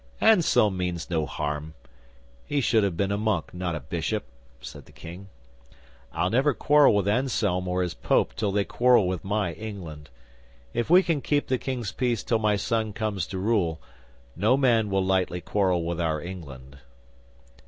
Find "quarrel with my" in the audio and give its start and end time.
8.63-9.53